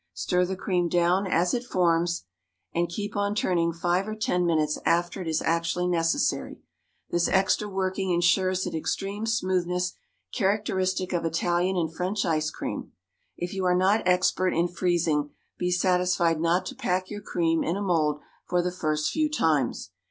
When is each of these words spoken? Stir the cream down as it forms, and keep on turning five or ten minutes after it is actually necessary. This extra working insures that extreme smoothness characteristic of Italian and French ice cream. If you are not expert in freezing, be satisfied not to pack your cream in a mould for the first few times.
Stir 0.15 0.45
the 0.47 0.55
cream 0.55 0.89
down 0.89 1.27
as 1.27 1.53
it 1.53 1.63
forms, 1.63 2.23
and 2.73 2.89
keep 2.89 3.15
on 3.15 3.35
turning 3.35 3.71
five 3.71 4.07
or 4.07 4.15
ten 4.15 4.47
minutes 4.47 4.79
after 4.83 5.21
it 5.21 5.27
is 5.27 5.43
actually 5.43 5.85
necessary. 5.87 6.59
This 7.11 7.27
extra 7.27 7.69
working 7.69 8.09
insures 8.09 8.63
that 8.63 8.73
extreme 8.73 9.27
smoothness 9.27 9.93
characteristic 10.33 11.13
of 11.13 11.23
Italian 11.23 11.77
and 11.77 11.93
French 11.93 12.25
ice 12.25 12.49
cream. 12.49 12.93
If 13.37 13.53
you 13.53 13.63
are 13.65 13.77
not 13.77 14.01
expert 14.07 14.55
in 14.55 14.69
freezing, 14.69 15.29
be 15.59 15.69
satisfied 15.69 16.41
not 16.41 16.65
to 16.65 16.75
pack 16.75 17.11
your 17.11 17.21
cream 17.21 17.63
in 17.63 17.77
a 17.77 17.81
mould 17.83 18.21
for 18.49 18.63
the 18.63 18.71
first 18.71 19.11
few 19.11 19.29
times. 19.29 19.91